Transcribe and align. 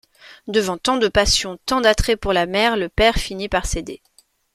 Devant 0.47 0.79
tant 0.79 0.97
de 0.97 1.07
passion, 1.07 1.59
tant 1.67 1.79
d'attrait 1.79 2.15
pour 2.17 2.33
la 2.33 2.47
mer, 2.47 2.75
le 2.75 2.89
père 2.89 3.17
finit 3.17 3.49
par 3.49 3.67
céder. 3.67 4.01